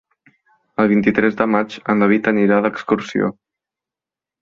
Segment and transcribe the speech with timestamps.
[0.83, 3.33] El vint-i-tres de maig en David anirà d'excursió.